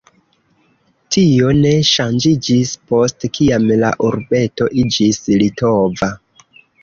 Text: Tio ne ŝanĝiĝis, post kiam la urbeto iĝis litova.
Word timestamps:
Tio 1.15 1.49
ne 1.57 1.73
ŝanĝiĝis, 1.89 2.71
post 2.93 3.27
kiam 3.37 3.69
la 3.83 3.91
urbeto 4.09 4.69
iĝis 4.85 5.21
litova. 5.45 6.11